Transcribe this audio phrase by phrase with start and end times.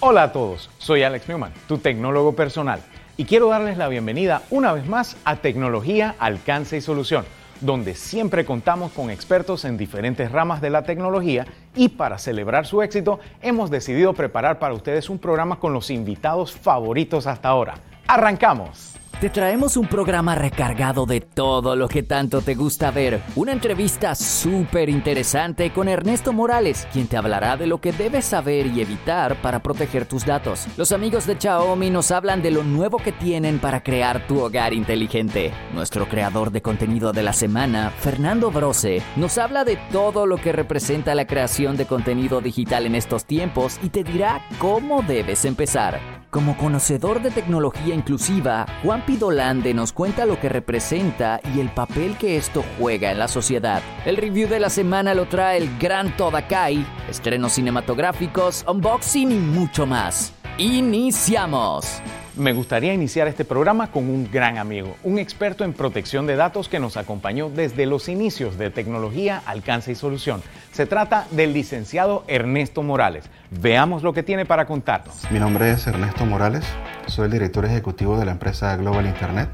[0.00, 2.78] Hola a todos, soy Alex Newman, tu tecnólogo personal,
[3.16, 7.24] y quiero darles la bienvenida una vez más a Tecnología, Alcance y Solución,
[7.60, 12.80] donde siempre contamos con expertos en diferentes ramas de la tecnología y para celebrar su
[12.80, 17.74] éxito hemos decidido preparar para ustedes un programa con los invitados favoritos hasta ahora.
[18.06, 18.97] ¡Arrancamos!
[19.20, 23.20] Te traemos un programa recargado de todo lo que tanto te gusta ver.
[23.34, 28.68] Una entrevista súper interesante con Ernesto Morales, quien te hablará de lo que debes saber
[28.68, 30.68] y evitar para proteger tus datos.
[30.76, 34.72] Los amigos de Xiaomi nos hablan de lo nuevo que tienen para crear tu hogar
[34.72, 35.52] inteligente.
[35.74, 40.52] Nuestro creador de contenido de la semana, Fernando Brose, nos habla de todo lo que
[40.52, 46.17] representa la creación de contenido digital en estos tiempos y te dirá cómo debes empezar.
[46.30, 52.18] Como conocedor de tecnología inclusiva, Juan Pidolande nos cuenta lo que representa y el papel
[52.18, 53.82] que esto juega en la sociedad.
[54.04, 59.86] El review de la semana lo trae el Gran Todakai, estrenos cinematográficos, unboxing y mucho
[59.86, 60.34] más.
[60.58, 62.02] ¡Iniciamos!
[62.38, 66.68] Me gustaría iniciar este programa con un gran amigo, un experto en protección de datos
[66.68, 70.40] que nos acompañó desde los inicios de tecnología, alcance y solución.
[70.70, 73.24] Se trata del licenciado Ernesto Morales.
[73.50, 75.28] Veamos lo que tiene para contarnos.
[75.32, 76.64] Mi nombre es Ernesto Morales,
[77.08, 79.48] soy el director ejecutivo de la empresa Global Internet.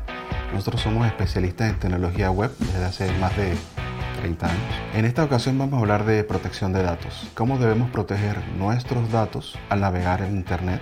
[0.53, 3.57] Nosotros somos especialistas en tecnología web desde hace más de
[4.25, 4.75] 30 años.
[4.95, 7.31] En esta ocasión vamos a hablar de protección de datos.
[7.35, 10.81] Cómo debemos proteger nuestros datos al navegar en Internet,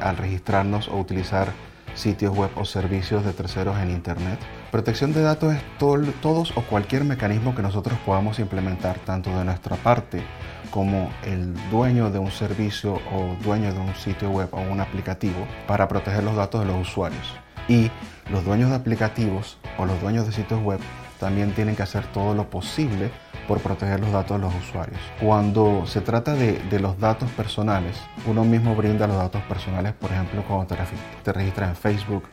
[0.00, 1.52] al registrarnos o utilizar
[1.94, 4.38] sitios web o servicios de terceros en Internet.
[4.70, 9.76] Protección de datos es todos o cualquier mecanismo que nosotros podamos implementar tanto de nuestra
[9.76, 10.22] parte
[10.70, 15.46] como el dueño de un servicio o dueño de un sitio web o un aplicativo
[15.66, 17.34] para proteger los datos de los usuarios.
[17.68, 17.90] Y
[18.30, 20.80] los dueños de aplicativos o los dueños de sitios web
[21.18, 23.10] también tienen que hacer todo lo posible
[23.46, 25.00] por proteger los datos de los usuarios.
[25.20, 30.44] Cuando se trata de, los datos personales, uno mismo brinda los datos personales, por ejemplo,
[30.46, 30.76] cuando te,
[31.24, 32.24] te registras en Facebook,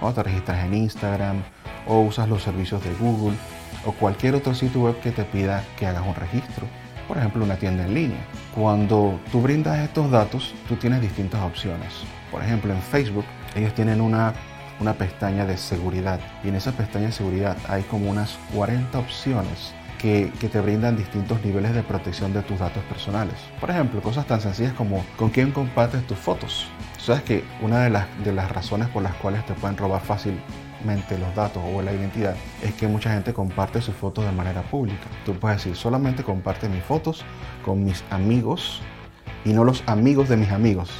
[0.00, 1.42] cuando te registras en Instagram
[1.86, 3.36] o usas los servicios de Google
[3.84, 6.66] o cualquier otro sitio web que te pida que hagas un registro,
[7.06, 8.24] por ejemplo, una tienda en línea.
[8.54, 11.92] Cuando tú brindas estos datos, tú tienes distintas opciones.
[12.30, 13.24] Por ejemplo, en Facebook,
[13.54, 14.32] ellos tienen una
[14.82, 16.20] una pestaña de seguridad.
[16.44, 21.42] Y en esa pestaña de seguridad hay como unas 40 opciones que, te brindan distintos
[21.44, 23.36] niveles de protección de tus datos personales.
[23.60, 26.66] Por ejemplo, cosas tan sencillas como con quién compartes tus fotos.
[26.98, 31.16] Sabes que una de las, de las razones por las cuales te pueden robar fácilmente
[31.18, 35.06] los datos o la identidad es que mucha gente comparte sus fotos de manera pública.
[35.24, 37.24] Tú puedes decir, solamente comparte mis fotos
[37.64, 38.82] con mis amigos
[39.44, 40.90] y no los amigos de mis amigos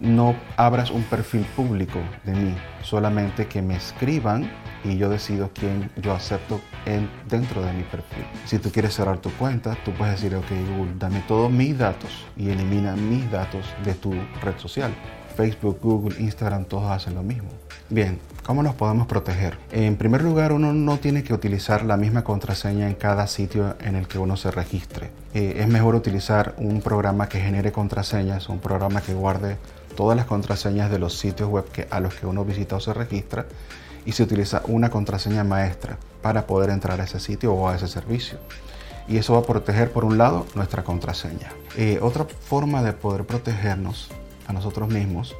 [0.00, 4.50] no abras un perfil público de mí, solamente que me escriban
[4.84, 8.24] y yo decido quién yo acepto en, dentro de mi perfil.
[8.44, 12.10] Si tú quieres cerrar tu cuenta, tú puedes decir, ok Google, dame todos mis datos
[12.36, 14.92] y elimina mis datos de tu red social.
[15.36, 17.48] Facebook, Google, Instagram, todos hacen lo mismo.
[17.90, 19.56] Bien, ¿cómo nos podemos proteger?
[19.70, 23.94] En primer lugar, uno no tiene que utilizar la misma contraseña en cada sitio en
[23.94, 25.10] el que uno se registre.
[25.34, 29.58] Eh, es mejor utilizar un programa que genere contraseñas, un programa que guarde
[29.98, 32.94] todas las contraseñas de los sitios web que, a los que uno visita o se
[32.94, 33.46] registra
[34.06, 37.88] y se utiliza una contraseña maestra para poder entrar a ese sitio o a ese
[37.88, 38.38] servicio.
[39.08, 41.50] Y eso va a proteger, por un lado, nuestra contraseña.
[41.76, 44.08] Eh, otra forma de poder protegernos
[44.46, 45.34] a nosotros mismos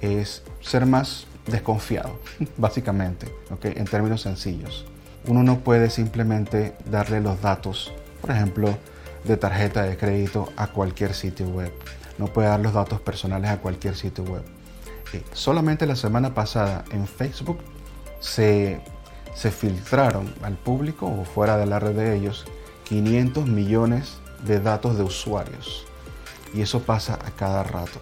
[0.00, 2.16] es ser más desconfiado,
[2.56, 3.26] básicamente,
[3.64, 4.86] en términos sencillos.
[5.26, 8.78] Uno no puede simplemente darle los datos, por ejemplo,
[9.24, 11.72] de tarjeta de crédito a cualquier sitio web
[12.18, 14.42] no puede dar los datos personales a cualquier sitio web.
[15.12, 17.58] Eh, solamente la semana pasada en Facebook
[18.20, 18.80] se,
[19.34, 22.46] se filtraron al público o fuera de la red de ellos
[22.84, 25.86] 500 millones de datos de usuarios.
[26.52, 27.98] Y eso pasa a cada rato.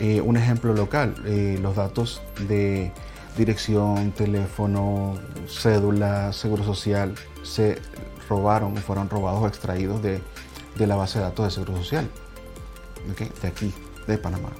[0.00, 2.92] Eh, un ejemplo local, eh, los datos de
[3.36, 5.14] dirección, teléfono,
[5.48, 7.80] cédula, seguro social, se
[8.28, 10.20] robaron, fueron robados o extraídos de,
[10.76, 12.08] de la base de datos de seguro social
[13.42, 13.72] de aquí,
[14.06, 14.50] de Panamá.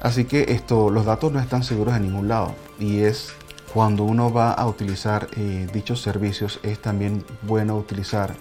[0.00, 3.32] Así que esto, los datos no están seguros en ningún lado y es
[3.72, 8.34] cuando uno va a utilizar eh, dichos servicios es también bueno utilizar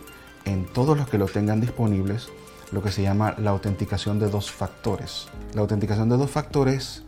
[0.46, 2.30] en todos los que lo tengan disponibles
[2.72, 5.28] lo que se llama la autenticación de dos factores.
[5.54, 7.04] La autenticación de dos factores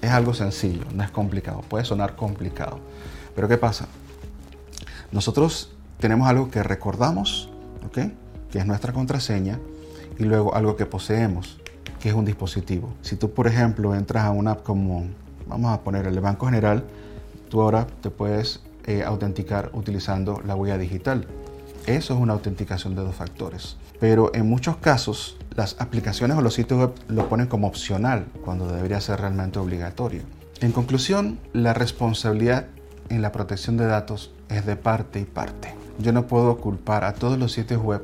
[0.00, 2.78] es algo sencillo, no es complicado, puede sonar complicado.
[3.34, 3.86] Pero ¿qué pasa?
[5.10, 7.50] Nosotros tenemos algo que recordamos,
[7.86, 8.12] ¿ok?
[8.50, 9.58] que es nuestra contraseña,
[10.18, 11.58] y luego algo que poseemos,
[11.98, 12.92] que es un dispositivo.
[13.02, 15.06] Si tú, por ejemplo, entras a una app como,
[15.46, 16.84] vamos a poner el Banco General,
[17.48, 21.26] tú ahora te puedes eh, autenticar utilizando la huella digital.
[21.86, 23.76] Eso es una autenticación de dos factores.
[24.00, 28.70] Pero en muchos casos, las aplicaciones o los sitios web lo ponen como opcional cuando
[28.70, 30.22] debería ser realmente obligatorio.
[30.60, 32.66] En conclusión, la responsabilidad
[33.08, 35.74] en la protección de datos es de parte y parte.
[35.98, 38.02] Yo no puedo culpar a todos los sitios web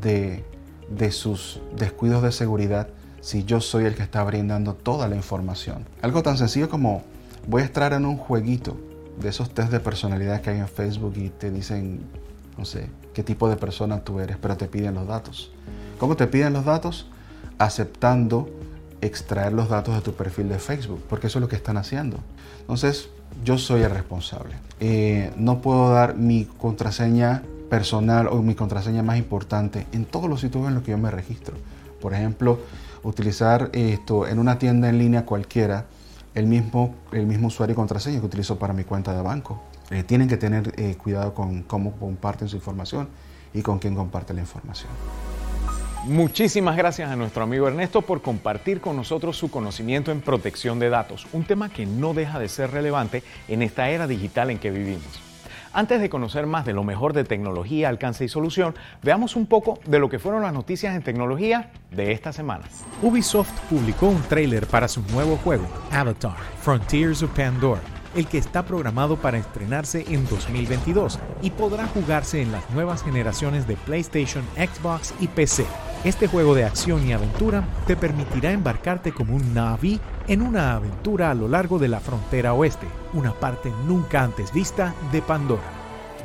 [0.00, 0.44] de,
[0.90, 2.88] de sus descuidos de seguridad
[3.22, 5.86] si yo soy el que está brindando toda la información.
[6.02, 7.02] Algo tan sencillo como
[7.46, 8.76] voy a estar en un jueguito
[9.20, 12.00] de esos test de personalidad que hay en Facebook y te dicen,
[12.58, 15.52] no sé, qué tipo de persona tú eres, pero te piden los datos.
[15.98, 17.06] ¿Cómo te piden los datos?
[17.58, 18.50] Aceptando
[19.00, 22.18] extraer los datos de tu perfil de Facebook, porque eso es lo que están haciendo.
[22.60, 23.08] Entonces,
[23.44, 24.56] yo soy el responsable.
[24.80, 30.40] Eh, no puedo dar mi contraseña personal o mi contraseña más importante en todos los
[30.40, 31.54] sitios en los que yo me registro.
[32.00, 32.58] Por ejemplo,
[33.02, 35.86] utilizar esto en una tienda en línea cualquiera,
[36.34, 39.62] el mismo, el mismo usuario y contraseña que utilizo para mi cuenta de banco.
[39.90, 43.08] Eh, tienen que tener eh, cuidado con cómo comparten su información
[43.52, 44.90] y con quién comparte la información.
[46.04, 50.88] Muchísimas gracias a nuestro amigo Ernesto por compartir con nosotros su conocimiento en protección de
[50.88, 54.72] datos, un tema que no deja de ser relevante en esta era digital en que
[54.72, 55.31] vivimos.
[55.74, 59.78] Antes de conocer más de lo mejor de tecnología, alcance y solución, veamos un poco
[59.86, 62.64] de lo que fueron las noticias en tecnología de esta semana.
[63.00, 67.80] Ubisoft publicó un tráiler para su nuevo juego, Avatar, Frontiers of Pandora
[68.14, 73.66] el que está programado para estrenarse en 2022 y podrá jugarse en las nuevas generaciones
[73.66, 75.64] de PlayStation, Xbox y PC.
[76.04, 81.30] Este juego de acción y aventura te permitirá embarcarte como un Navi en una aventura
[81.30, 85.82] a lo largo de la frontera oeste, una parte nunca antes vista de Pandora.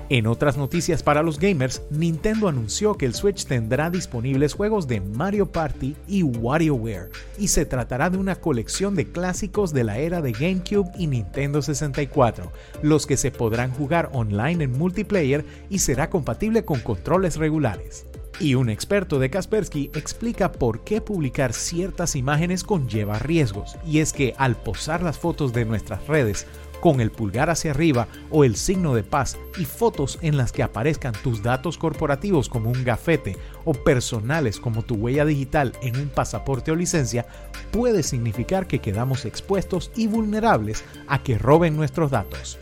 [0.09, 5.01] En otras noticias para los gamers, Nintendo anunció que el Switch tendrá disponibles juegos de
[5.01, 10.21] Mario Party y WarioWare, y se tratará de una colección de clásicos de la era
[10.21, 12.49] de GameCube y Nintendo 64,
[12.81, 18.05] los que se podrán jugar online en multiplayer y será compatible con controles regulares.
[18.39, 24.13] Y un experto de Kaspersky explica por qué publicar ciertas imágenes conlleva riesgos, y es
[24.13, 26.45] que al posar las fotos de nuestras redes
[26.79, 30.61] con el pulgar hacia arriba o el signo de paz y fotos en las que
[30.61, 33.35] aparezcan tus datos corporativos como un gafete
[33.65, 37.25] o personales como tu huella digital en un pasaporte o licencia,
[37.71, 42.59] puede significar que quedamos expuestos y vulnerables a que roben nuestros datos.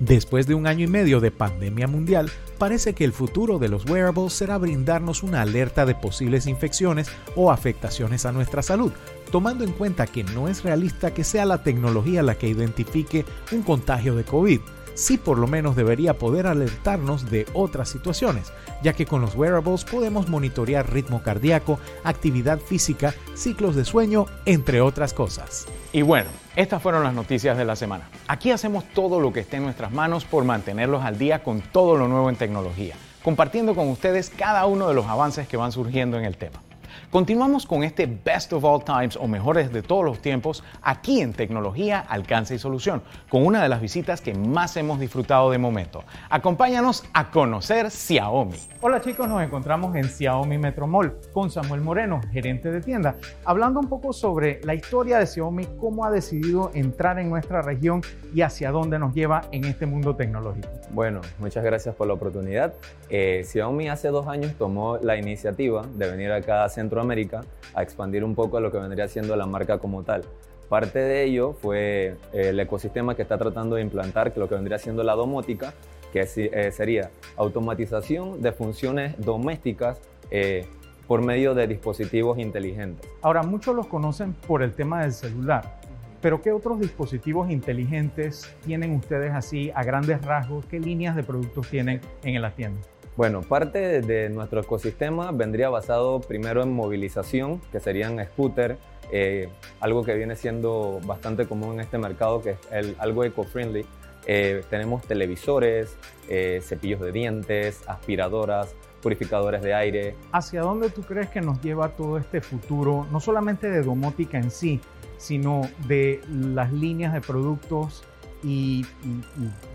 [0.00, 3.84] Después de un año y medio de pandemia mundial, parece que el futuro de los
[3.84, 8.92] wearables será brindarnos una alerta de posibles infecciones o afectaciones a nuestra salud,
[9.30, 13.60] tomando en cuenta que no es realista que sea la tecnología la que identifique un
[13.60, 14.60] contagio de COVID
[15.00, 18.52] sí por lo menos debería poder alertarnos de otras situaciones,
[18.82, 24.80] ya que con los wearables podemos monitorear ritmo cardíaco, actividad física, ciclos de sueño, entre
[24.80, 25.66] otras cosas.
[25.92, 28.08] Y bueno, estas fueron las noticias de la semana.
[28.28, 31.96] Aquí hacemos todo lo que esté en nuestras manos por mantenerlos al día con todo
[31.96, 32.94] lo nuevo en tecnología,
[33.24, 36.60] compartiendo con ustedes cada uno de los avances que van surgiendo en el tema.
[37.10, 41.32] Continuamos con este Best of All Times o mejores de todos los tiempos aquí en
[41.32, 46.04] Tecnología, Alcance y Solución, con una de las visitas que más hemos disfrutado de momento.
[46.28, 48.58] Acompáñanos a conocer Xiaomi.
[48.80, 53.80] Hola chicos, nos encontramos en Xiaomi Metro Mall con Samuel Moreno, gerente de tienda, hablando
[53.80, 58.02] un poco sobre la historia de Xiaomi, cómo ha decidido entrar en nuestra región
[58.32, 60.68] y hacia dónde nos lleva en este mundo tecnológico.
[60.92, 62.72] Bueno, muchas gracias por la oportunidad.
[63.08, 67.42] Eh, Xiaomi hace dos años tomó la iniciativa de venir acá a Centro América
[67.74, 70.22] a expandir un poco lo que vendría siendo la marca como tal.
[70.68, 74.54] Parte de ello fue eh, el ecosistema que está tratando de implantar, que lo que
[74.54, 75.74] vendría siendo la domótica,
[76.12, 80.66] que eh, sería automatización de funciones domésticas eh,
[81.08, 83.10] por medio de dispositivos inteligentes.
[83.22, 85.80] Ahora, muchos los conocen por el tema del celular,
[86.20, 90.66] pero ¿qué otros dispositivos inteligentes tienen ustedes así a grandes rasgos?
[90.66, 92.99] ¿Qué líneas de productos tienen en las tiendas?
[93.20, 98.78] Bueno, parte de nuestro ecosistema vendría basado primero en movilización, que serían scooter,
[99.12, 99.50] eh,
[99.80, 103.84] algo que viene siendo bastante común en este mercado, que es algo eco-friendly.
[104.24, 105.94] Eh, tenemos televisores,
[106.30, 110.14] eh, cepillos de dientes, aspiradoras, purificadores de aire.
[110.32, 114.50] ¿Hacia dónde tú crees que nos lleva todo este futuro, no solamente de domótica en
[114.50, 114.80] sí,
[115.18, 118.02] sino de las líneas de productos
[118.42, 118.84] y,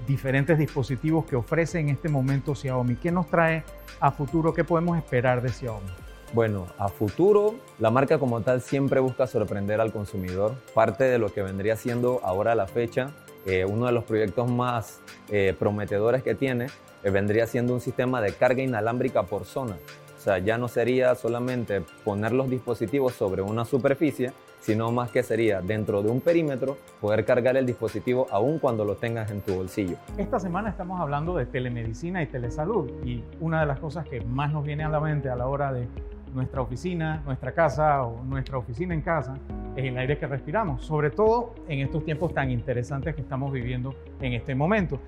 [0.07, 2.95] diferentes dispositivos que ofrece en este momento Xiaomi.
[2.95, 3.63] ¿Qué nos trae
[3.99, 4.53] a futuro?
[4.53, 5.87] ¿Qué podemos esperar de Xiaomi?
[6.33, 10.55] Bueno, a futuro la marca como tal siempre busca sorprender al consumidor.
[10.73, 13.11] Parte de lo que vendría siendo ahora a la fecha,
[13.45, 16.67] eh, uno de los proyectos más eh, prometedores que tiene,
[17.03, 19.77] eh, vendría siendo un sistema de carga inalámbrica por zona.
[20.17, 24.33] O sea, ya no sería solamente poner los dispositivos sobre una superficie,
[24.65, 28.95] sino más que sería dentro de un perímetro poder cargar el dispositivo aún cuando lo
[28.95, 29.97] tengas en tu bolsillo.
[30.17, 34.51] Esta semana estamos hablando de telemedicina y telesalud y una de las cosas que más
[34.51, 35.87] nos viene a la mente a la hora de
[36.33, 39.37] nuestra oficina, nuestra casa o nuestra oficina en casa
[39.75, 43.93] es el aire que respiramos, sobre todo en estos tiempos tan interesantes que estamos viviendo
[44.19, 44.99] en este momento.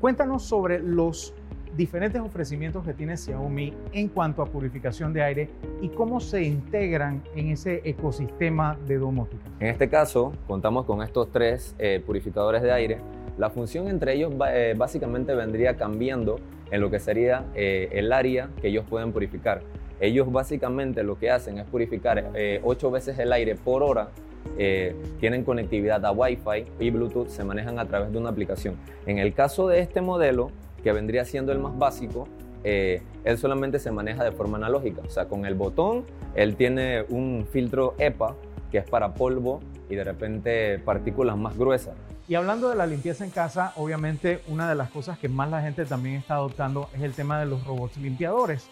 [0.00, 1.34] Cuéntanos sobre los
[1.76, 5.48] diferentes ofrecimientos que tiene Xiaomi en cuanto a purificación de aire
[5.80, 9.42] y cómo se integran en ese ecosistema de domótica.
[9.60, 12.98] En este caso, contamos con estos tres eh, purificadores de aire.
[13.38, 16.38] La función entre ellos eh, básicamente vendría cambiando
[16.70, 19.62] en lo que sería eh, el área que ellos pueden purificar.
[20.00, 22.32] Ellos básicamente lo que hacen es purificar
[22.64, 24.08] 8 veces el aire por hora
[25.20, 28.74] tienen conectividad a Wi-Fi y Bluetooth, se manejan a través de una aplicación.
[29.06, 30.50] En el caso de este modelo,
[30.82, 32.28] que vendría siendo el más básico,
[32.64, 35.02] eh, él solamente se maneja de forma analógica.
[35.06, 38.36] O sea, con el botón, él tiene un filtro EPA,
[38.70, 39.60] que es para polvo
[39.90, 41.94] y de repente partículas más gruesas.
[42.28, 45.60] Y hablando de la limpieza en casa, obviamente una de las cosas que más la
[45.60, 48.68] gente también está adoptando es el tema de los robots limpiadores.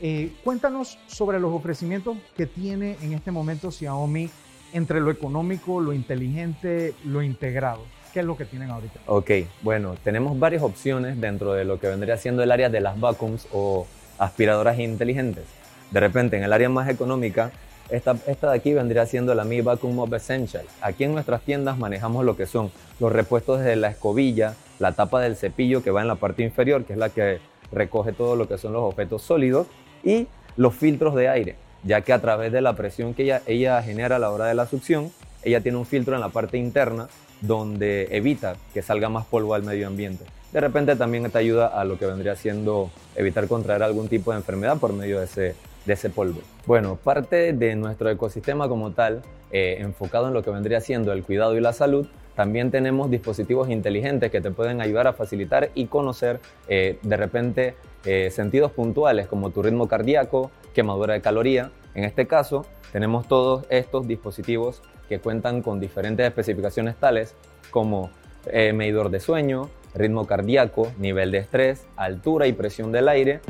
[0.00, 4.28] Eh, cuéntanos sobre los ofrecimientos que tiene en este momento Xiaomi
[4.72, 7.82] entre lo económico, lo inteligente, lo integrado.
[8.14, 9.00] ¿Qué es lo que tienen ahorita?
[9.06, 9.28] Ok,
[9.62, 13.48] bueno, tenemos varias opciones dentro de lo que vendría siendo el área de las vacuums
[13.52, 15.42] o aspiradoras inteligentes.
[15.90, 17.50] De repente, en el área más económica,
[17.90, 20.64] esta, esta de aquí vendría siendo la Mi Vacuum of Essential.
[20.80, 25.20] Aquí en nuestras tiendas manejamos lo que son los repuestos de la escobilla, la tapa
[25.20, 27.40] del cepillo que va en la parte inferior, que es la que
[27.72, 29.66] recoge todo lo que son los objetos sólidos,
[30.04, 33.82] y los filtros de aire, ya que a través de la presión que ella, ella
[33.82, 35.10] genera a la hora de la succión,
[35.42, 37.08] ella tiene un filtro en la parte interna
[37.46, 40.24] donde evita que salga más polvo al medio ambiente.
[40.52, 44.38] De repente también te ayuda a lo que vendría siendo evitar contraer algún tipo de
[44.38, 46.40] enfermedad por medio de ese, de ese polvo.
[46.66, 51.24] Bueno, parte de nuestro ecosistema como tal, eh, enfocado en lo que vendría siendo el
[51.24, 55.86] cuidado y la salud, también tenemos dispositivos inteligentes que te pueden ayudar a facilitar y
[55.86, 57.74] conocer eh, de repente
[58.04, 61.70] eh, sentidos puntuales como tu ritmo cardíaco, quemadura de caloría.
[61.94, 67.34] En este caso, tenemos todos estos dispositivos que cuentan con diferentes especificaciones tales
[67.70, 68.10] como
[68.46, 73.40] eh, medidor de sueño, ritmo cardíaco, nivel de estrés, altura y presión del aire.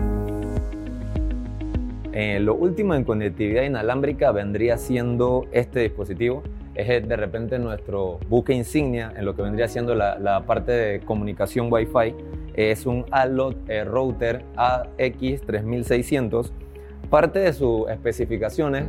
[2.13, 6.45] Eh, lo último en conectividad inalámbrica vendría siendo este dispositivo.
[6.75, 11.01] Es eh, de repente nuestro buque insignia en lo que vendría siendo la, parte de
[11.01, 12.15] comunicación Wi-Fi.
[12.55, 16.51] Es un Alot Router AX3600.
[17.11, 18.85] Parte de sus especificaciones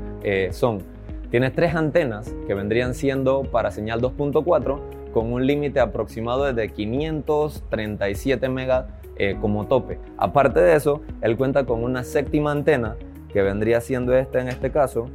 [0.55, 0.83] son
[1.29, 4.79] Tienes tres antenas que vendrían siendo para señal 2.4
[5.11, 8.85] con un límite aproximado de 537 megas
[9.17, 9.97] eh, como tope.
[10.17, 12.95] Aparte de eso, él cuenta con una séptima antena
[13.31, 15.07] que vendría siendo esta en este caso,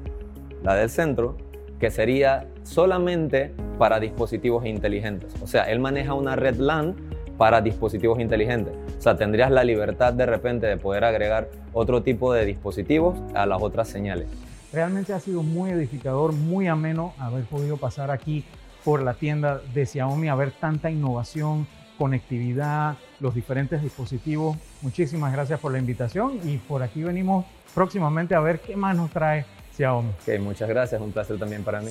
[0.63, 1.37] la del centro,
[1.79, 5.35] que sería solamente para dispositivos inteligentes.
[5.43, 6.97] O sea, él maneja una red LAN
[7.39, 8.75] para dispositivos inteligentes.
[8.99, 13.47] O sea, tendrías la libertad de repente de poder agregar otro tipo de dispositivos a
[13.47, 14.29] las otras señales.
[14.73, 18.45] Realmente ha sido muy edificador, muy ameno haber podido pasar aquí
[18.85, 21.67] por la tienda de Xiaomi a ver tanta innovación,
[21.99, 24.57] conectividad, los diferentes dispositivos.
[24.81, 29.11] Muchísimas gracias por la invitación y por aquí venimos próximamente a ver qué más nos
[29.11, 29.45] trae
[29.77, 30.11] Xiaomi.
[30.11, 31.91] Ok, muchas gracias, un placer también para mí.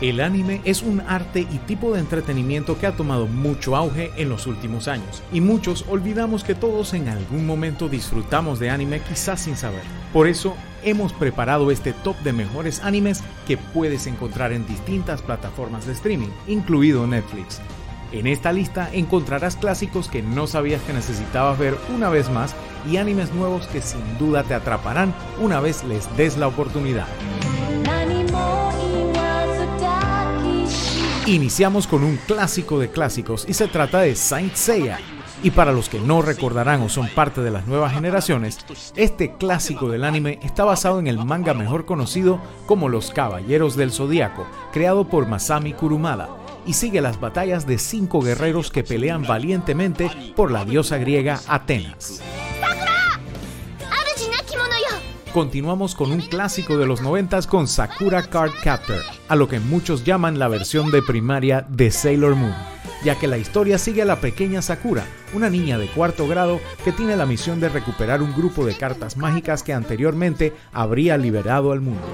[0.00, 4.30] El anime es un arte y tipo de entretenimiento que ha tomado mucho auge en
[4.30, 9.42] los últimos años, y muchos olvidamos que todos en algún momento disfrutamos de anime quizás
[9.42, 9.82] sin saber.
[10.14, 15.86] Por eso hemos preparado este top de mejores animes que puedes encontrar en distintas plataformas
[15.86, 17.60] de streaming, incluido Netflix.
[18.10, 22.54] En esta lista encontrarás clásicos que no sabías que necesitabas ver una vez más
[22.90, 27.06] y animes nuevos que sin duda te atraparán una vez les des la oportunidad.
[31.26, 34.98] Iniciamos con un clásico de clásicos y se trata de Saint Seiya.
[35.42, 38.58] Y para los que no recordarán o son parte de las nuevas generaciones,
[38.96, 43.92] este clásico del anime está basado en el manga mejor conocido como Los Caballeros del
[43.92, 46.28] Zodíaco, creado por Masami Kurumada,
[46.66, 52.22] y sigue las batallas de cinco guerreros que pelean valientemente por la diosa griega Atenas.
[55.32, 60.02] Continuamos con un clásico de los noventas con Sakura Card Captor, a lo que muchos
[60.02, 62.52] llaman la versión de primaria de Sailor Moon,
[63.04, 66.90] ya que la historia sigue a la pequeña Sakura, una niña de cuarto grado que
[66.90, 71.80] tiene la misión de recuperar un grupo de cartas mágicas que anteriormente habría liberado al
[71.80, 72.08] mundo.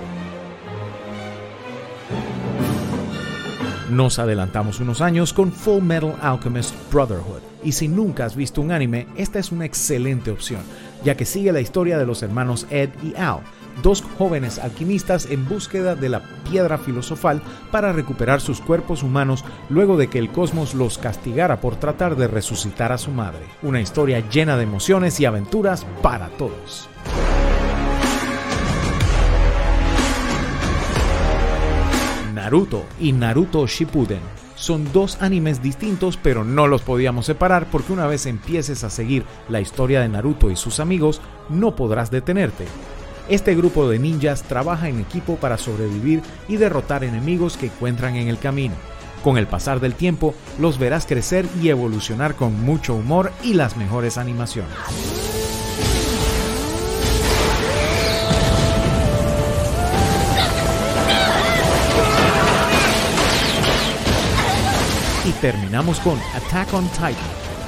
[3.88, 8.72] Nos adelantamos unos años con Full Metal Alchemist Brotherhood, y si nunca has visto un
[8.72, 10.60] anime, esta es una excelente opción
[11.06, 13.38] ya que sigue la historia de los hermanos Ed y Al,
[13.80, 16.20] dos jóvenes alquimistas en búsqueda de la
[16.50, 21.76] piedra filosofal para recuperar sus cuerpos humanos luego de que el cosmos los castigara por
[21.76, 23.44] tratar de resucitar a su madre.
[23.62, 26.88] Una historia llena de emociones y aventuras para todos.
[32.34, 38.06] Naruto y Naruto Shippuden son dos animes distintos, pero no los podíamos separar porque una
[38.06, 42.64] vez empieces a seguir la historia de Naruto y sus amigos, no podrás detenerte.
[43.28, 48.28] Este grupo de ninjas trabaja en equipo para sobrevivir y derrotar enemigos que encuentran en
[48.28, 48.74] el camino.
[49.22, 53.76] Con el pasar del tiempo, los verás crecer y evolucionar con mucho humor y las
[53.76, 54.76] mejores animaciones.
[65.46, 67.14] Terminamos con Attack on Titan,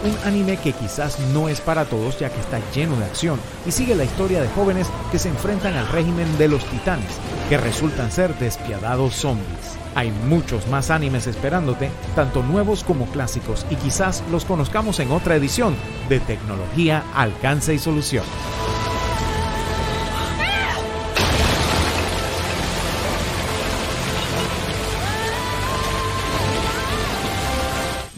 [0.02, 3.70] un anime que quizás no es para todos ya que está lleno de acción y
[3.70, 8.10] sigue la historia de jóvenes que se enfrentan al régimen de los titanes, que resultan
[8.10, 9.78] ser despiadados zombies.
[9.94, 15.36] Hay muchos más animes esperándote, tanto nuevos como clásicos, y quizás los conozcamos en otra
[15.36, 15.76] edición
[16.08, 18.24] de Tecnología, Alcance y Solución.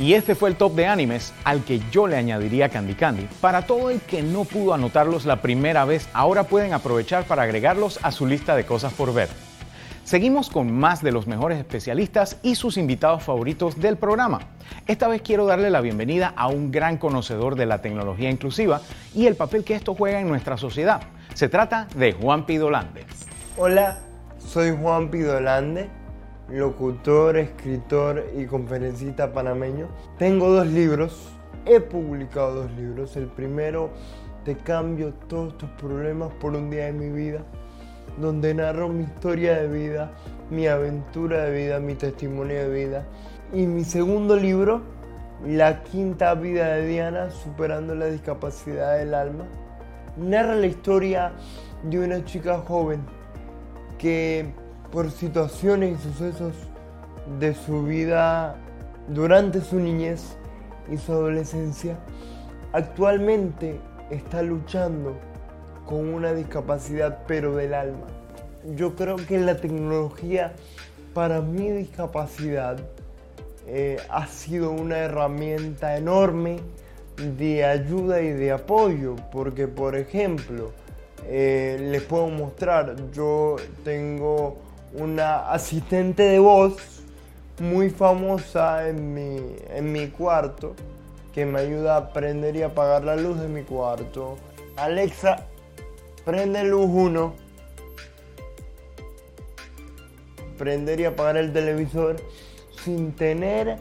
[0.00, 3.28] Y este fue el top de animes al que yo le añadiría Candy Candy.
[3.42, 8.00] Para todo el que no pudo anotarlos la primera vez, ahora pueden aprovechar para agregarlos
[8.02, 9.28] a su lista de cosas por ver.
[10.04, 14.40] Seguimos con más de los mejores especialistas y sus invitados favoritos del programa.
[14.86, 18.80] Esta vez quiero darle la bienvenida a un gran conocedor de la tecnología inclusiva
[19.14, 21.02] y el papel que esto juega en nuestra sociedad.
[21.34, 23.04] Se trata de Juan Pidolande.
[23.58, 23.98] Hola,
[24.38, 25.99] soy Juan Pidolande
[26.52, 29.88] locutor, escritor y conferencista panameño.
[30.18, 31.30] Tengo dos libros,
[31.64, 33.16] he publicado dos libros.
[33.16, 33.90] El primero,
[34.44, 37.44] Te cambio todos tus problemas por un día de mi vida,
[38.18, 40.12] donde narro mi historia de vida,
[40.48, 43.06] mi aventura de vida, mi testimonio de vida.
[43.52, 44.80] Y mi segundo libro,
[45.46, 49.44] La quinta vida de Diana, superando la discapacidad del alma,
[50.16, 51.32] narra la historia
[51.82, 53.02] de una chica joven
[53.98, 54.54] que
[54.92, 56.54] por situaciones y sucesos
[57.38, 58.56] de su vida
[59.08, 60.36] durante su niñez
[60.90, 61.96] y su adolescencia,
[62.72, 63.78] actualmente
[64.10, 65.16] está luchando
[65.86, 68.06] con una discapacidad pero del alma.
[68.76, 70.52] Yo creo que la tecnología
[71.14, 72.78] para mi discapacidad
[73.66, 76.58] eh, ha sido una herramienta enorme
[77.38, 80.72] de ayuda y de apoyo, porque por ejemplo,
[81.26, 84.56] eh, les puedo mostrar, yo tengo
[84.92, 87.02] una asistente de voz
[87.60, 90.74] muy famosa en mi, en mi cuarto
[91.32, 94.36] que me ayuda a prender y apagar la luz de mi cuarto.
[94.76, 95.46] Alexa,
[96.24, 97.34] prende luz 1.
[100.58, 102.16] Prender y apagar el televisor
[102.84, 103.78] sin tener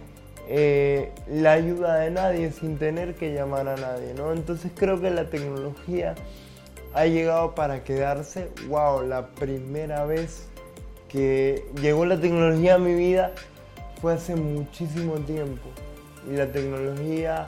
[0.48, 4.32] eh, la ayuda de nadie, sin tener que llamar a nadie, ¿no?
[4.32, 6.16] Entonces creo que la tecnología
[6.94, 8.50] ha llegado para quedarse.
[8.68, 10.49] Wow, la primera vez
[11.10, 13.32] que llegó la tecnología a mi vida
[14.02, 15.68] fue hace muchísimo tiempo.
[16.30, 17.48] Y la tecnología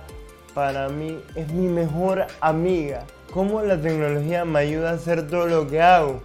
[0.53, 3.05] para mí es mi mejor amiga.
[3.33, 6.21] ¿Cómo la tecnología me ayuda a hacer todo lo que hago?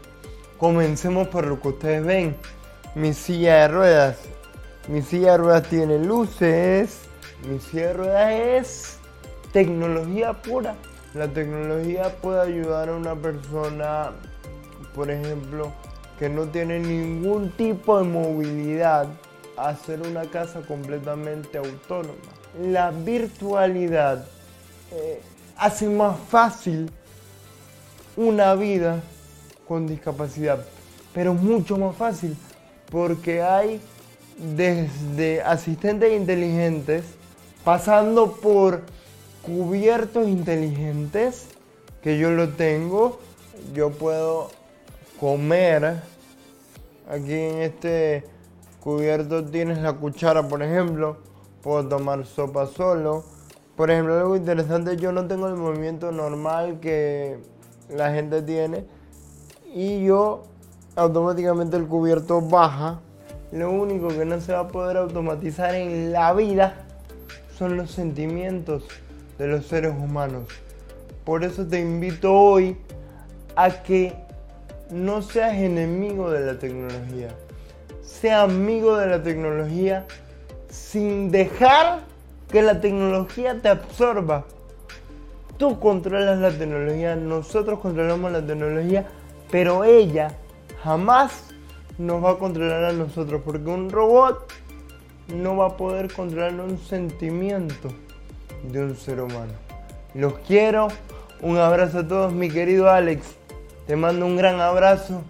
[0.58, 2.36] Comencemos por lo que ustedes ven.
[2.94, 4.18] Mi silla de ruedas.
[4.88, 7.02] Mi silla de ruedas tiene luces.
[7.48, 8.98] Mi silla de ruedas es
[9.52, 10.74] tecnología pura.
[11.14, 14.10] La tecnología puede ayudar a una persona,
[14.94, 15.72] por ejemplo,
[16.18, 19.08] que no tiene ningún tipo de movilidad
[19.56, 22.14] a hacer una casa completamente autónoma.
[22.60, 24.26] La virtualidad
[24.92, 25.20] eh,
[25.56, 26.90] hace más fácil
[28.16, 29.02] una vida
[29.68, 30.64] con discapacidad,
[31.12, 32.36] pero mucho más fácil
[32.90, 33.80] porque hay
[34.38, 37.04] desde asistentes inteligentes
[37.64, 38.82] pasando por
[39.42, 41.46] cubiertos inteligentes
[42.02, 43.18] que yo lo tengo,
[43.74, 44.50] yo puedo
[45.20, 46.02] comer.
[47.08, 48.24] Aquí en este
[48.80, 51.18] cubierto tienes la cuchara, por ejemplo.
[51.62, 53.24] Puedo tomar sopa solo.
[53.76, 57.38] Por ejemplo, algo interesante, yo no tengo el movimiento normal que
[57.88, 58.84] la gente tiene.
[59.74, 60.44] Y yo
[60.96, 63.00] automáticamente el cubierto baja.
[63.52, 66.86] Lo único que no se va a poder automatizar en la vida
[67.56, 68.84] son los sentimientos
[69.38, 70.48] de los seres humanos.
[71.24, 72.76] Por eso te invito hoy
[73.54, 74.25] a que
[74.90, 77.34] no seas enemigo de la tecnología.
[78.02, 80.06] Sea amigo de la tecnología
[80.68, 82.00] sin dejar
[82.50, 84.44] que la tecnología te absorba.
[85.58, 89.06] Tú controlas la tecnología, nosotros controlamos la tecnología,
[89.50, 90.36] pero ella
[90.82, 91.44] jamás
[91.98, 94.52] nos va a controlar a nosotros, porque un robot
[95.34, 97.88] no va a poder controlar un sentimiento
[98.70, 99.52] de un ser humano.
[100.14, 100.88] Los quiero,
[101.40, 103.36] un abrazo a todos, mi querido Alex.
[103.86, 105.22] Te mando un gran abrazo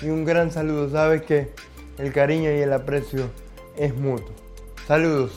[0.00, 0.88] y un gran saludo.
[0.90, 1.50] Sabes que
[1.98, 3.30] el cariño y el aprecio
[3.76, 4.30] es mutuo.
[4.86, 5.32] Saludos.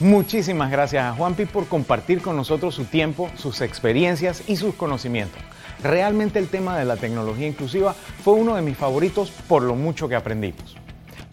[0.00, 5.40] Muchísimas gracias a Juanpi por compartir con nosotros su tiempo, sus experiencias y sus conocimientos.
[5.82, 10.08] Realmente el tema de la tecnología inclusiva fue uno de mis favoritos por lo mucho
[10.08, 10.76] que aprendimos.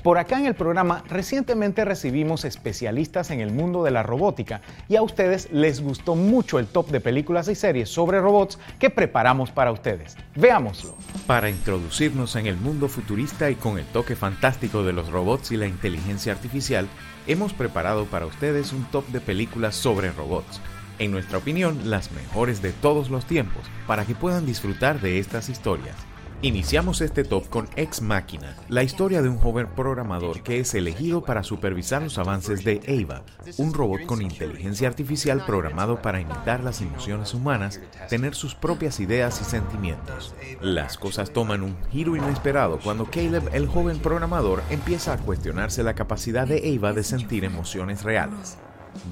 [0.03, 4.95] Por acá en el programa recientemente recibimos especialistas en el mundo de la robótica y
[4.95, 9.51] a ustedes les gustó mucho el top de películas y series sobre robots que preparamos
[9.51, 10.17] para ustedes.
[10.35, 10.95] Veámoslo.
[11.27, 15.57] Para introducirnos en el mundo futurista y con el toque fantástico de los robots y
[15.57, 16.87] la inteligencia artificial,
[17.27, 20.61] hemos preparado para ustedes un top de películas sobre robots.
[20.97, 25.49] En nuestra opinión, las mejores de todos los tiempos, para que puedan disfrutar de estas
[25.49, 25.95] historias.
[26.43, 31.21] Iniciamos este top con Ex Machina, la historia de un joven programador que es elegido
[31.23, 33.21] para supervisar los avances de Ava,
[33.58, 39.39] un robot con inteligencia artificial programado para imitar las emociones humanas, tener sus propias ideas
[39.39, 40.34] y sentimientos.
[40.62, 45.93] Las cosas toman un giro inesperado cuando Caleb, el joven programador, empieza a cuestionarse la
[45.93, 48.58] capacidad de Ava de sentir emociones reales.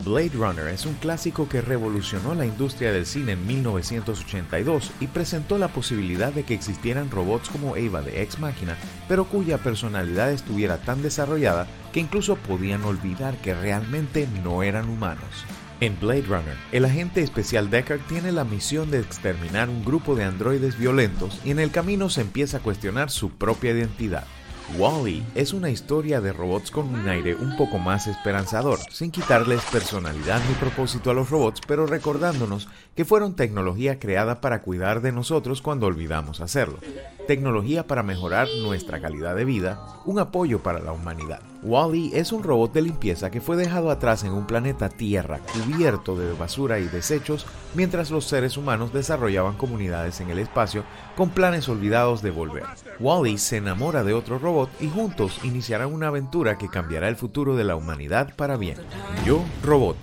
[0.04, 5.58] Blade Runner es un clásico que revolucionó la industria del cine en 1982 y presentó
[5.58, 10.78] la posibilidad de que existieran robots como Ava de Ex Machina, pero cuya personalidad estuviera
[10.78, 15.46] tan desarrollada que incluso podían olvidar que realmente no eran humanos.
[15.82, 20.26] En Blade Runner, el agente especial Deckard tiene la misión de exterminar un grupo de
[20.26, 24.26] androides violentos y en el camino se empieza a cuestionar su propia identidad.
[24.78, 29.62] Wally es una historia de robots con un aire un poco más esperanzador, sin quitarles
[29.72, 32.68] personalidad ni propósito a los robots, pero recordándonos
[33.00, 36.80] que fueron tecnología creada para cuidar de nosotros cuando olvidamos hacerlo.
[37.28, 41.40] Tecnología para mejorar nuestra calidad de vida, un apoyo para la humanidad.
[41.64, 46.18] Wally es un robot de limpieza que fue dejado atrás en un planeta Tierra cubierto
[46.18, 50.84] de basura y desechos mientras los seres humanos desarrollaban comunidades en el espacio
[51.16, 52.66] con planes olvidados de volver.
[53.00, 57.56] Wally se enamora de otro robot y juntos iniciarán una aventura que cambiará el futuro
[57.56, 58.76] de la humanidad para bien.
[59.26, 59.96] Yo, Robot,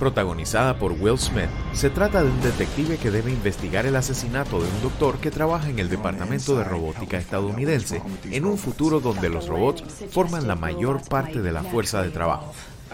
[0.00, 1.50] protagonizada por Will Smith.
[1.74, 5.68] Se trata de un detective que debe investigar el asesinato de un doctor que trabaja
[5.68, 11.06] en el Departamento de Robótica estadounidense, en un futuro donde los robots forman la mayor
[11.06, 12.52] parte de la fuerza de trabajo.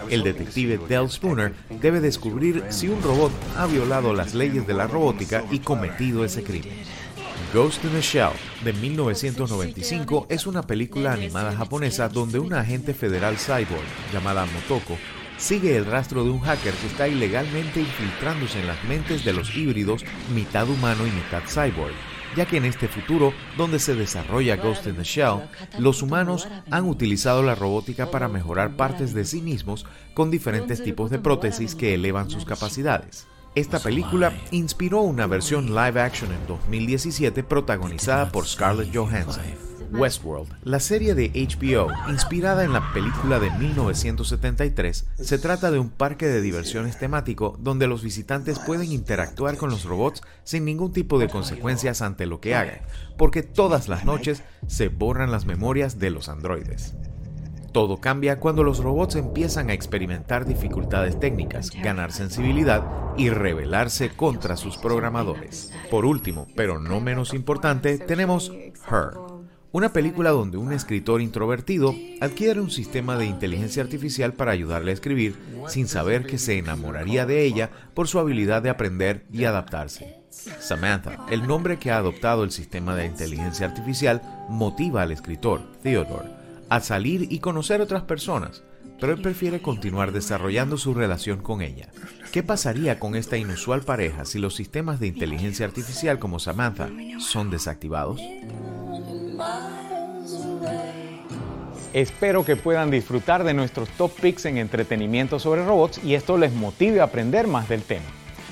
[0.09, 4.85] El detective Del Spooner debe descubrir si un robot ha violado las leyes de la
[4.85, 6.73] robótica y cometido ese crimen.
[7.53, 13.37] Ghost in the Shell de 1995 es una película animada japonesa donde una agente federal
[13.37, 14.97] cyborg llamada Motoko
[15.37, 19.55] sigue el rastro de un hacker que está ilegalmente infiltrándose en las mentes de los
[19.55, 21.93] híbridos mitad humano y mitad cyborg,
[22.35, 25.41] ya que en este futuro, donde se desarrolla Ghost in the Shell,
[25.79, 31.09] los humanos han utilizado la robótica para mejorar partes de sí mismos con diferentes tipos
[31.09, 33.27] de prótesis que elevan sus capacidades.
[33.55, 39.66] Esta película inspiró una versión live action en 2017 protagonizada por Scarlett Johansson.
[39.91, 45.89] Westworld, la serie de HBO inspirada en la película de 1973, se trata de un
[45.89, 51.19] parque de diversiones temático donde los visitantes pueden interactuar con los robots sin ningún tipo
[51.19, 52.81] de consecuencias ante lo que hagan,
[53.17, 56.95] porque todas las noches se borran las memorias de los androides.
[57.71, 62.83] Todo cambia cuando los robots empiezan a experimentar dificultades técnicas, ganar sensibilidad
[63.17, 65.71] y rebelarse contra sus programadores.
[65.91, 68.51] Por último, pero no menos importante, tenemos
[68.89, 69.11] Her,
[69.71, 74.93] una película donde un escritor introvertido adquiere un sistema de inteligencia artificial para ayudarle a
[74.93, 75.35] escribir
[75.67, 80.21] sin saber que se enamoraría de ella por su habilidad de aprender y adaptarse.
[80.29, 86.29] Samantha, el nombre que ha adoptado el sistema de inteligencia artificial, motiva al escritor, Theodore,
[86.69, 88.63] a salir y conocer otras personas,
[88.99, 91.89] pero él prefiere continuar desarrollando su relación con ella.
[92.31, 97.49] ¿Qué pasaría con esta inusual pareja si los sistemas de inteligencia artificial como Samantha son
[97.49, 98.21] desactivados?
[101.93, 106.53] Espero que puedan disfrutar de nuestros top picks en entretenimiento sobre robots y esto les
[106.53, 108.05] motive a aprender más del tema.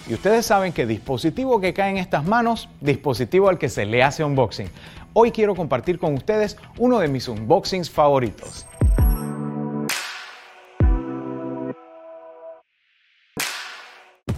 [0.08, 4.04] Y ustedes saben que dispositivo que cae en estas manos, dispositivo al que se le
[4.04, 4.70] hace unboxing.
[5.14, 8.68] Hoy quiero compartir con ustedes uno de mis unboxings favoritos.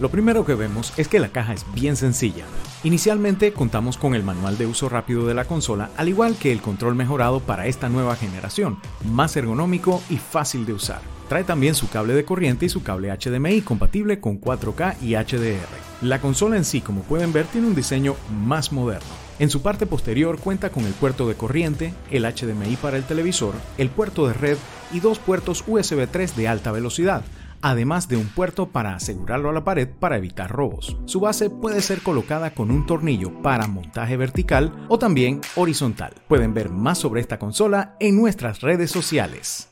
[0.00, 2.44] Lo primero que vemos es que la caja es bien sencilla.
[2.84, 6.60] Inicialmente contamos con el manual de uso rápido de la consola, al igual que el
[6.60, 11.00] control mejorado para esta nueva generación, más ergonómico y fácil de usar.
[11.28, 15.66] Trae también su cable de corriente y su cable HDMI compatible con 4K y HDR.
[16.00, 18.14] La consola en sí, como pueden ver, tiene un diseño
[18.46, 19.08] más moderno.
[19.40, 23.54] En su parte posterior cuenta con el puerto de corriente, el HDMI para el televisor,
[23.78, 24.58] el puerto de red
[24.92, 27.24] y dos puertos USB 3 de alta velocidad,
[27.62, 30.96] además de un puerto para asegurarlo a la pared para evitar robos.
[31.06, 36.14] Su base puede ser colocada con un tornillo para montaje vertical o también horizontal.
[36.28, 39.68] Pueden ver más sobre esta consola en nuestras redes sociales.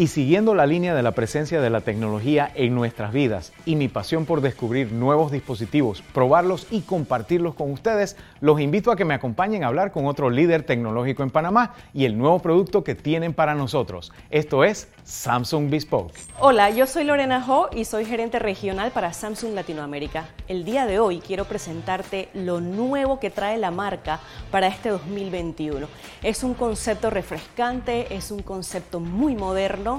[0.00, 3.88] Y siguiendo la línea de la presencia de la tecnología en nuestras vidas y mi
[3.88, 9.12] pasión por descubrir nuevos dispositivos, probarlos y compartirlos con ustedes, los invito a que me
[9.12, 13.34] acompañen a hablar con otro líder tecnológico en Panamá y el nuevo producto que tienen
[13.34, 14.10] para nosotros.
[14.30, 16.14] Esto es Samsung Bespoke.
[16.38, 20.28] Hola, yo soy Lorena Ho y soy gerente regional para Samsung Latinoamérica.
[20.48, 25.86] El día de hoy quiero presentarte lo nuevo que trae la marca para este 2021.
[26.22, 29.89] Es un concepto refrescante, es un concepto muy moderno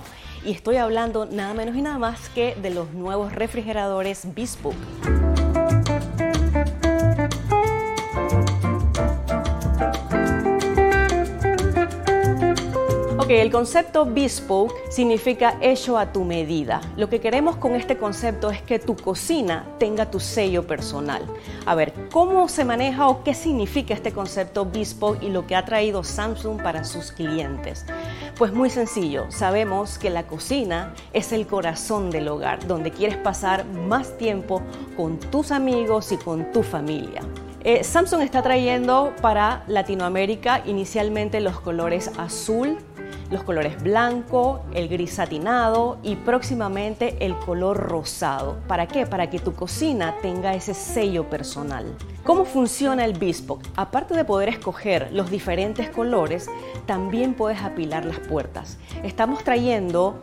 [0.44, 4.26] y estoy hablando nada menos y nada más que de los nuevos refrigeradores
[13.32, 13.46] Bespoke.
[13.46, 16.82] el concepto bespoke significa hecho a tu medida.
[16.98, 21.22] Lo que queremos con este concepto es que tu cocina tenga tu sello personal.
[21.66, 25.64] A ver, ¿cómo se maneja o qué significa este concepto bespoke y lo que ha
[25.64, 27.86] traído Samsung para sus clientes?
[28.38, 33.66] Pues muy sencillo, sabemos que la cocina es el corazón del hogar, donde quieres pasar
[33.66, 34.62] más tiempo
[34.98, 37.22] con tus amigos y con tu familia.
[37.64, 42.80] Eh, Samsung está trayendo para Latinoamérica inicialmente los colores azul,
[43.32, 48.58] los colores blanco, el gris satinado y próximamente el color rosado.
[48.68, 49.08] ¿Para qué?
[49.08, 51.86] Para que tu cocina tenga ese sello personal.
[52.24, 53.66] ¿Cómo funciona el Bespoke?
[53.76, 56.48] Aparte de poder escoger los diferentes colores,
[56.86, 58.78] también puedes apilar las puertas.
[59.02, 60.20] Estamos trayendo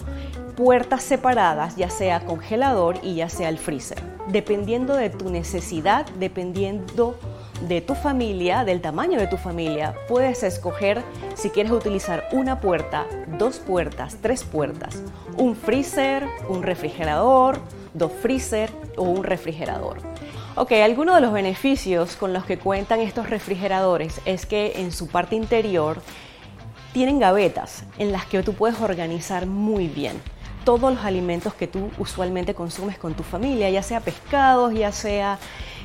[0.55, 4.03] puertas separadas, ya sea congelador y ya sea el freezer.
[4.29, 7.17] Dependiendo de tu necesidad, dependiendo
[7.63, 11.03] de tu familia, del tamaño de tu familia, puedes escoger
[11.35, 13.07] si quieres utilizar una puerta,
[13.39, 15.03] dos puertas, tres puertas,
[15.37, 17.59] un freezer, un refrigerador,
[17.95, 19.99] dos freezer o un refrigerador.
[20.55, 25.09] Ok, algunos de los beneficios con los que cuentan estos refrigeradores es que en su
[25.09, 26.01] parte interior
[26.93, 30.21] tienen gavetas en las que tú puedes organizar muy bien
[30.65, 35.39] todos los alimentos que tú usualmente consumes con tu familia, ya sea pescados, ya sea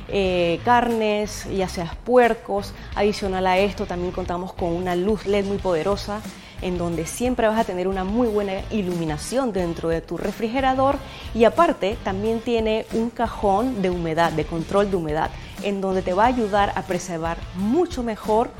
[0.08, 2.72] eh, carnes, ya seas puercos.
[2.94, 6.20] Adicional a esto también contamos con una luz LED muy poderosa
[6.62, 10.96] en donde siempre vas a tener una muy buena iluminación dentro de tu refrigerador
[11.34, 15.30] y aparte también tiene un cajón de humedad, de control de humedad,
[15.62, 18.50] en donde te va a ayudar a preservar mucho mejor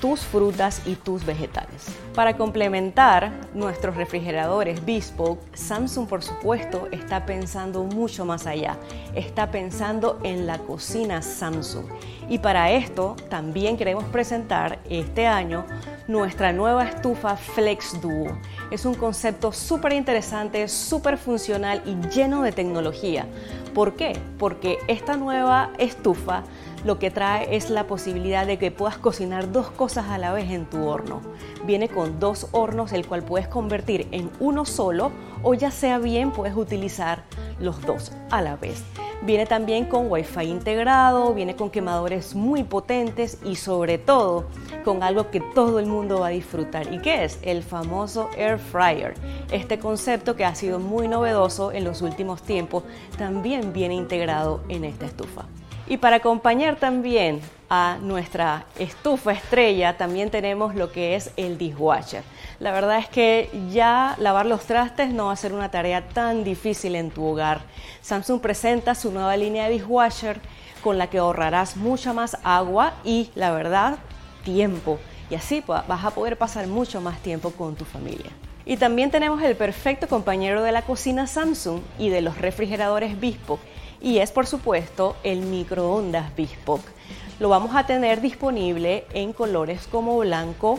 [0.00, 1.86] tus frutas y tus vegetales.
[2.14, 8.76] Para complementar nuestros refrigeradores Bespoke, Samsung por supuesto está pensando mucho más allá.
[9.14, 11.84] Está pensando en la cocina Samsung.
[12.28, 15.66] Y para esto también queremos presentar este año
[16.08, 18.38] nuestra nueva estufa Flex Duo.
[18.70, 23.26] Es un concepto súper interesante, súper funcional y lleno de tecnología.
[23.74, 24.18] ¿Por qué?
[24.38, 26.42] Porque esta nueva estufa
[26.84, 30.50] lo que trae es la posibilidad de que puedas cocinar dos cosas a la vez
[30.50, 31.20] en tu horno.
[31.64, 35.12] Viene con dos hornos, el cual puedes convertir en uno solo
[35.42, 37.24] o ya sea bien puedes utilizar
[37.58, 38.82] los dos a la vez.
[39.22, 44.46] Viene también con Wi-Fi integrado, viene con quemadores muy potentes y sobre todo
[44.82, 46.90] con algo que todo el mundo va a disfrutar.
[46.90, 47.38] ¿Y qué es?
[47.42, 49.12] El famoso Air Fryer.
[49.52, 52.84] Este concepto que ha sido muy novedoso en los últimos tiempos
[53.18, 55.44] también viene integrado en esta estufa.
[55.90, 62.22] Y para acompañar también a nuestra estufa estrella, también tenemos lo que es el dishwasher.
[62.60, 66.44] La verdad es que ya lavar los trastes no va a ser una tarea tan
[66.44, 67.62] difícil en tu hogar.
[68.02, 70.40] Samsung presenta su nueva línea de dishwasher
[70.80, 73.98] con la que ahorrarás mucha más agua y, la verdad,
[74.44, 75.00] tiempo.
[75.28, 78.30] Y así vas a poder pasar mucho más tiempo con tu familia.
[78.64, 83.58] Y también tenemos el perfecto compañero de la cocina Samsung y de los refrigeradores Bispo
[84.00, 86.90] y es por supuesto el microondas Bespoke.
[87.38, 90.78] Lo vamos a tener disponible en colores como blanco,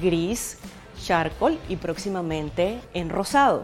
[0.00, 0.58] gris,
[1.02, 3.62] charcoal y próximamente en rosado.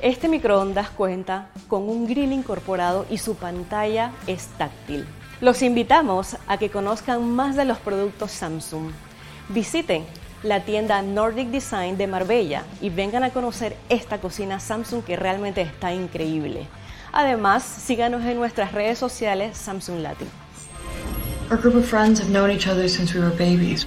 [0.00, 5.06] Este microondas cuenta con un grill incorporado y su pantalla es táctil.
[5.40, 8.90] Los invitamos a que conozcan más de los productos Samsung.
[9.48, 10.04] Visiten
[10.42, 15.60] la tienda Nordic Design de Marbella y vengan a conocer esta cocina Samsung que realmente
[15.60, 16.66] está increíble.
[17.12, 20.28] Además, síganos en nuestras redes sociales Samsung Latin.
[21.50, 23.86] Our group of friends have known each other since we were babies.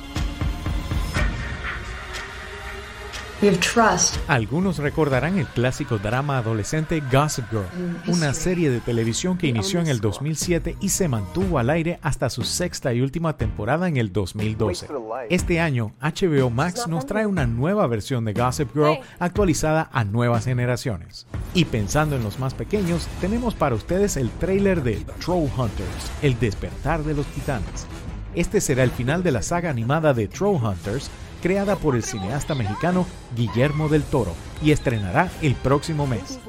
[4.28, 7.68] Algunos recordarán el clásico drama adolescente Gossip Girl,
[8.08, 12.32] una serie de televisión que inició en el 2007 y se mantuvo al aire hasta
[12.32, 14.88] su sexta y última temporada en el 2012.
[15.30, 20.46] Este año, HBO Max nos trae una nueva versión de Gossip Girl actualizada a nuevas
[20.46, 21.28] generaciones.
[21.54, 26.40] Y pensando en los más pequeños, tenemos para ustedes el trailer de Troll Hunters, el
[26.40, 27.86] despertar de los titanes.
[28.34, 31.12] Este será el final de la saga animada de Troll Hunters,
[31.46, 33.06] creada por el cineasta mexicano
[33.36, 36.40] Guillermo del Toro y estrenará el próximo mes.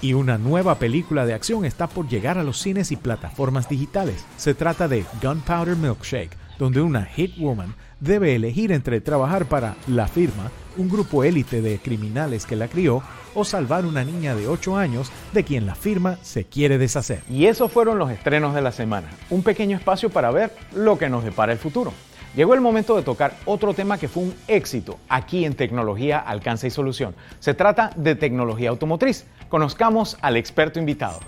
[0.00, 4.24] Y una nueva película de acción está por llegar a los cines y plataformas digitales.
[4.36, 10.06] Se trata de Gunpowder Milkshake, donde una hit woman debe elegir entre trabajar para la
[10.06, 13.02] firma, un grupo élite de criminales que la crió,
[13.34, 17.24] o salvar una niña de 8 años de quien la firma se quiere deshacer.
[17.28, 19.08] Y esos fueron los estrenos de la semana.
[19.30, 21.92] Un pequeño espacio para ver lo que nos depara el futuro.
[22.36, 26.66] Llegó el momento de tocar otro tema que fue un éxito aquí en Tecnología Alcance
[26.66, 27.14] y Solución.
[27.38, 29.24] Se trata de tecnología automotriz.
[29.48, 31.20] Conozcamos al experto invitado.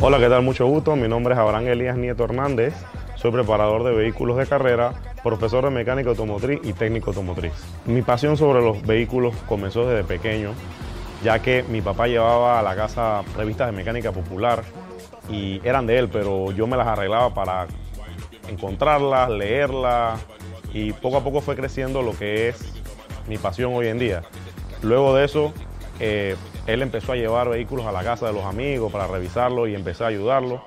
[0.00, 0.42] Hola, ¿qué tal?
[0.42, 0.96] Mucho gusto.
[0.96, 2.74] Mi nombre es Abraham Elías Nieto Hernández.
[3.14, 7.52] Soy preparador de vehículos de carrera, profesor de mecánica automotriz y técnico automotriz.
[7.86, 10.54] Mi pasión sobre los vehículos comenzó desde pequeño,
[11.22, 14.64] ya que mi papá llevaba a la casa revistas de mecánica popular
[15.28, 17.66] y eran de él, pero yo me las arreglaba para
[18.48, 20.20] encontrarlas, leerlas
[20.72, 22.72] y poco a poco fue creciendo lo que es
[23.26, 24.22] mi pasión hoy en día.
[24.82, 25.52] Luego de eso,
[26.00, 26.36] eh,
[26.66, 30.04] él empezó a llevar vehículos a la casa de los amigos para revisarlos y empecé
[30.04, 30.60] a ayudarlos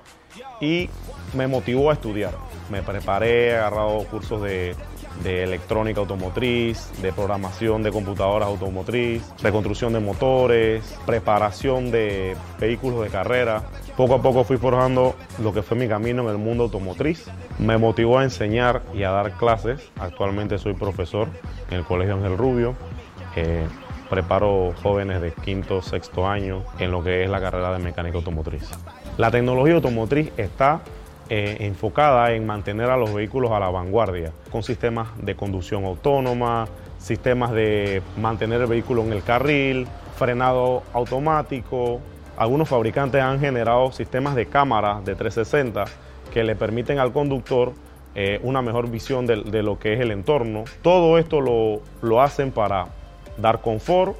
[0.59, 0.89] y
[1.33, 2.33] me motivó a estudiar.
[2.69, 4.75] Me preparé, he agarrado cursos de
[5.23, 13.09] de electrónica automotriz, de programación de computadoras automotriz, reconstrucción de motores, preparación de vehículos de
[13.09, 13.63] carrera.
[13.97, 17.25] Poco a poco fui forjando lo que fue mi camino en el mundo automotriz.
[17.59, 19.91] Me motivó a enseñar y a dar clases.
[19.99, 21.27] Actualmente soy profesor
[21.69, 22.75] en el Colegio Ángel Rubio.
[23.35, 23.65] Eh,
[24.09, 28.69] preparo jóvenes de quinto, sexto año en lo que es la carrera de mecánica automotriz.
[29.17, 30.81] La tecnología automotriz está
[31.33, 36.67] eh, enfocada en mantener a los vehículos a la vanguardia, con sistemas de conducción autónoma,
[36.97, 42.01] sistemas de mantener el vehículo en el carril, frenado automático.
[42.35, 45.85] Algunos fabricantes han generado sistemas de cámara de 360
[46.33, 47.71] que le permiten al conductor
[48.13, 50.65] eh, una mejor visión de, lo que es el entorno.
[50.81, 52.87] Todo esto lo, lo hacen para
[53.37, 54.17] dar confort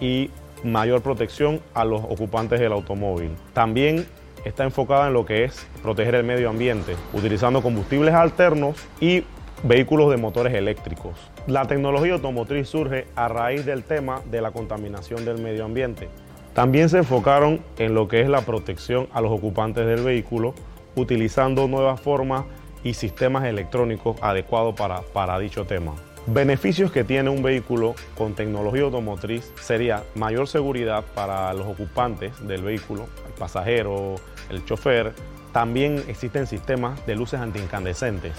[0.00, 0.30] y
[0.62, 3.32] mayor protección a los ocupantes del automóvil.
[3.52, 4.06] También
[4.44, 9.24] está enfocada en lo que es proteger el medio ambiente, utilizando combustibles alternos y
[9.62, 11.14] vehículos de motores eléctricos.
[11.46, 16.08] La tecnología automotriz surge a raíz del tema de la contaminación del medio ambiente.
[16.54, 20.54] También se enfocaron en lo que es la protección a los ocupantes del vehículo,
[20.96, 22.44] utilizando nuevas formas
[22.84, 24.74] y sistemas electrónicos adecuados
[25.12, 25.94] para, dicho tema.
[26.26, 32.62] Beneficios que tiene un vehículo con tecnología automotriz sería mayor seguridad para los ocupantes del
[32.62, 34.14] vehículo, el pasajero,
[34.48, 35.14] el chofer.
[35.52, 38.34] También existen sistemas de luces antiincandescentes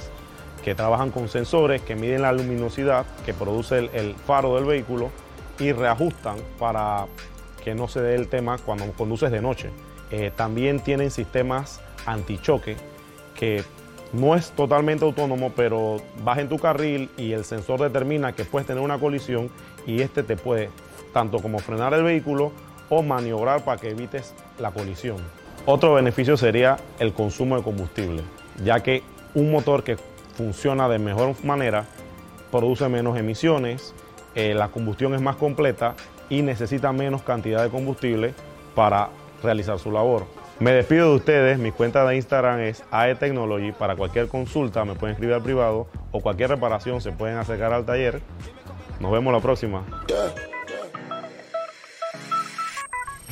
[0.63, 5.11] que trabajan con sensores que miden la luminosidad que produce el, faro del vehículo
[5.59, 7.07] y reajustan para
[7.65, 9.71] que no se dé el tema cuando conduces de noche.
[10.09, 12.77] Eh, también tienen sistemas antichoque
[13.35, 13.63] que
[14.13, 18.67] no es totalmente autónomo, pero vas en tu carril y el sensor determina que puedes
[18.67, 19.49] tener una colisión
[19.85, 20.69] y este te puede
[21.11, 22.51] tanto como frenar el vehículo
[22.89, 25.17] o maniobrar para que evites la colisión.
[25.65, 28.21] Otro beneficio sería el consumo de combustible,
[28.63, 29.01] ya que
[29.33, 29.97] un motor que
[30.35, 31.85] funciona de mejor manera
[32.51, 33.95] produce menos emisiones,
[34.35, 35.95] eh, la combustión es más completa
[36.29, 38.33] y necesita menos cantidad de combustible
[38.75, 39.09] para
[39.41, 40.25] realizar su labor.
[40.63, 43.73] Me despido de ustedes, mi cuenta de Instagram es AETechnology.
[43.73, 47.85] Para cualquier consulta me pueden escribir al privado o cualquier reparación se pueden acercar al
[47.85, 48.21] taller.
[49.01, 49.83] Nos vemos la próxima.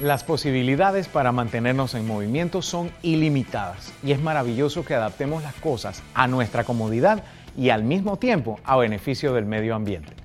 [0.01, 6.03] Las posibilidades para mantenernos en movimiento son ilimitadas y es maravilloso que adaptemos las cosas
[6.13, 7.23] a nuestra comodidad
[7.55, 10.20] y al mismo tiempo a beneficio del medio ambiente.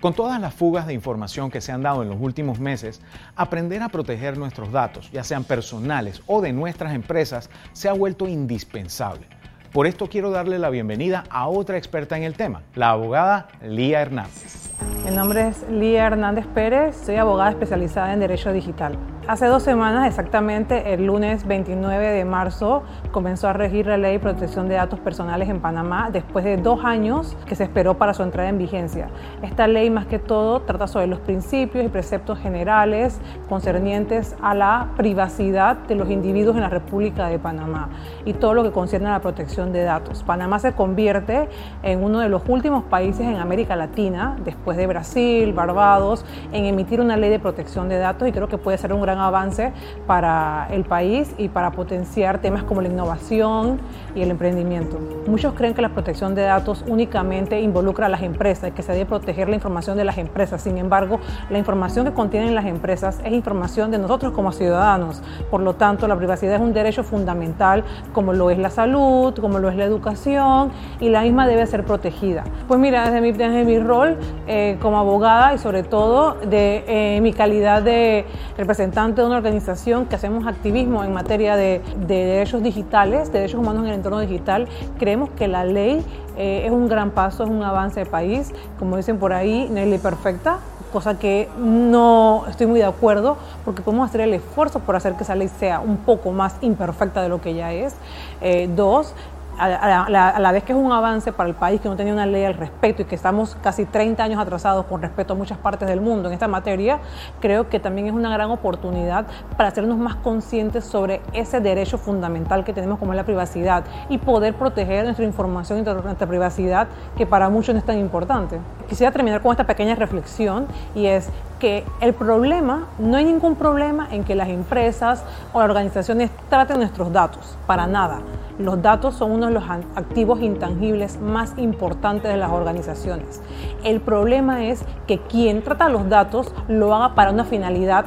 [0.00, 3.00] Con todas las fugas de información que se han dado en los últimos meses,
[3.34, 8.28] aprender a proteger nuestros datos, ya sean personales o de nuestras empresas, se ha vuelto
[8.28, 9.26] indispensable.
[9.72, 14.00] Por esto quiero darle la bienvenida a otra experta en el tema, la abogada Lía
[14.00, 14.67] Hernández.
[14.80, 18.96] Mi nombre es Lía Hernández Pérez, soy abogada especializada en Derecho Digital.
[19.28, 24.20] Hace dos semanas, exactamente el lunes 29 de marzo, comenzó a regir la ley de
[24.20, 28.22] protección de datos personales en Panamá después de dos años que se esperó para su
[28.22, 29.08] entrada en vigencia.
[29.42, 33.20] Esta ley más que todo trata sobre los principios y preceptos generales
[33.50, 37.90] concernientes a la privacidad de los individuos en la República de Panamá
[38.24, 40.22] y todo lo que concierne a la protección de datos.
[40.22, 41.50] Panamá se convierte
[41.82, 47.00] en uno de los últimos países en América Latina, después de Brasil, Barbados, en emitir
[47.00, 49.72] una ley de protección de datos y creo que puede ser un gran avance
[50.06, 53.80] para el país y para potenciar temas como la innovación
[54.14, 54.98] y el emprendimiento.
[55.26, 58.92] Muchos creen que la protección de datos únicamente involucra a las empresas y que se
[58.92, 60.62] debe proteger la información de las empresas.
[60.62, 65.22] Sin embargo, la información que contienen las empresas es información de nosotros como ciudadanos.
[65.50, 69.58] Por lo tanto, la privacidad es un derecho fundamental como lo es la salud, como
[69.58, 72.44] lo es la educación y la misma debe ser protegida.
[72.66, 74.16] Pues mira, desde mi, desde mi rol
[74.46, 78.24] eh, como abogada y sobre todo de eh, mi calidad de
[78.56, 83.90] representante de una organización que hacemos activismo en materia de, derechos digitales, derechos humanos en
[83.90, 86.04] el entorno digital, creemos que la ley
[86.36, 89.78] eh, es un gran paso, es un avance de país, como dicen por ahí, no
[89.78, 90.58] es ley perfecta,
[90.92, 95.24] cosa que no estoy muy de acuerdo, porque podemos hacer el esfuerzo por hacer que
[95.24, 97.94] esa ley sea un poco más imperfecta de lo que ya es.
[98.40, 99.14] Eh, dos,
[99.58, 102.44] a la, vez que es un avance para el país que no tenía una ley
[102.44, 106.00] al respecto y que estamos casi 30 años atrasados con respecto a muchas partes del
[106.00, 107.00] mundo en esta materia,
[107.40, 112.64] creo que también es una gran oportunidad para hacernos más conscientes sobre ese derecho fundamental
[112.64, 117.26] que tenemos como es la privacidad y poder proteger nuestra información y nuestra privacidad que
[117.26, 118.58] para muchos no es tan importante.
[118.88, 121.28] Quisiera terminar con esta pequeña reflexión y es
[121.58, 126.78] que el problema, no hay ningún problema en que las empresas o las organizaciones traten
[126.78, 128.20] nuestros datos, para nada.
[128.58, 133.42] Los datos son de los activos intangibles más importantes de las organizaciones.
[133.84, 138.06] El problema es que quien trata los datos lo haga para una finalidad,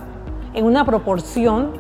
[0.53, 1.71] en una proporción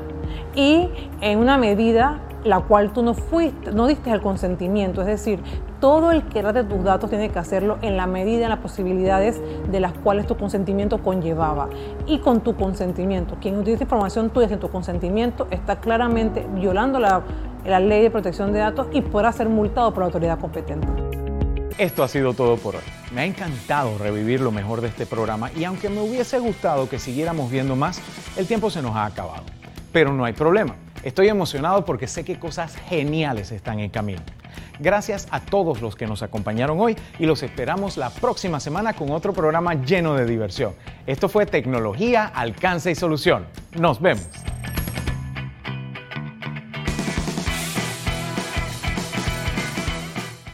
[0.55, 0.89] y
[1.21, 5.01] en una medida la cual tú no fuiste, no diste el consentimiento.
[5.01, 5.39] Es decir,
[5.79, 9.41] todo el que trate tus datos tiene que hacerlo en la medida, en las posibilidades
[9.69, 11.69] de las cuales tu consentimiento conllevaba.
[12.07, 17.21] Y con tu consentimiento, quien utiliza información tuya sin tu consentimiento está claramente violando la,
[17.65, 20.87] la ley de protección de datos y podrá ser multado por la autoridad competente.
[21.77, 22.81] Esto ha sido todo por hoy.
[23.13, 26.99] Me ha encantado revivir lo mejor de este programa y aunque me hubiese gustado que
[26.99, 28.01] siguiéramos viendo más,
[28.37, 29.43] el tiempo se nos ha acabado.
[29.91, 30.75] Pero no hay problema.
[31.03, 34.21] Estoy emocionado porque sé que cosas geniales están en camino.
[34.79, 39.11] Gracias a todos los que nos acompañaron hoy y los esperamos la próxima semana con
[39.11, 40.73] otro programa lleno de diversión.
[41.07, 43.45] Esto fue Tecnología, Alcance y Solución.
[43.79, 44.27] Nos vemos.